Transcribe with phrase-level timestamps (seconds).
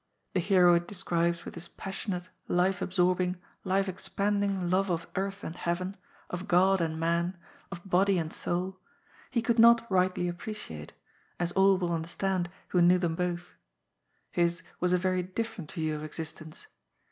[0.33, 5.55] The hero it describes with his passionate, life absorbing, life expanding love of earth and
[5.55, 5.95] heaven,
[6.31, 7.37] of God and man,
[7.71, 8.79] of body and soul,
[9.29, 10.93] he could not rightly appreciate,
[11.39, 13.53] as all will understand who knew them both.
[14.31, 16.65] His was a very different view of existence.